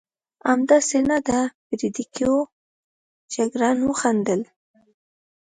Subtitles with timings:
[0.49, 2.31] همداسې نه ده فرېدرېکو؟
[3.33, 4.41] جګړن وخندل.